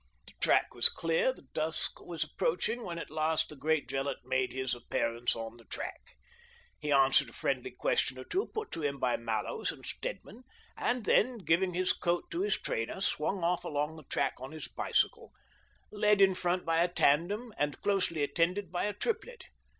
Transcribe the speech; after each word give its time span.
The 0.25 0.33
track 0.41 0.73
was 0.73 0.89
clear, 0.89 1.29
and 1.29 1.53
dusk 1.53 2.01
was 2.03 2.23
approaching 2.23 2.81
when 2.81 2.97
at 2.97 3.11
last 3.11 3.49
the 3.49 3.55
great 3.55 3.87
Gillett 3.87 4.25
made 4.25 4.51
his 4.51 4.73
appearance 4.73 5.35
on 5.35 5.57
the 5.57 5.65
track. 5.65 6.17
He 6.79 6.91
answered 6.91 7.29
a 7.29 7.33
friendly 7.33 7.69
question 7.69 8.17
or 8.17 8.23
two 8.23 8.47
put 8.47 8.71
to 8.71 8.81
him 8.81 8.97
by 8.97 9.15
Mallows 9.17 9.71
and 9.71 9.85
Stedman, 9.85 10.43
and 10.75 11.05
166 11.05 11.05
THE 11.05 11.05
DOEBINGTON 11.05 11.05
DEED 11.05 11.37
BOX 11.37 11.45
then, 11.45 11.45
giving 11.45 11.73
his 11.75 11.93
coat 11.93 12.31
to 12.31 12.41
his 12.41 12.57
trainer, 12.59 12.99
swung 13.01 13.43
off 13.43 13.63
along 13.63 13.95
the 13.95 14.03
track 14.09 14.33
on 14.39 14.53
his 14.53 14.67
bicycle, 14.67 15.33
led 15.91 16.19
in 16.19 16.33
front 16.33 16.65
by 16.65 16.79
a 16.81 16.87
tandem 16.87 17.53
and 17.59 17.79
closely 17.83 18.23
attended 18.23 18.71
by 18.71 18.85
a 18.85 18.93
triplet. 18.93 19.49